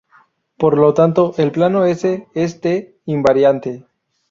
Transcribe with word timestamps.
Por 0.57 0.79
lo 0.79 0.95
tanto, 0.95 1.35
el 1.37 1.51
plano 1.51 1.85
"S" 1.85 2.27
es 2.33 2.59
"T"-invariante. 2.59 3.85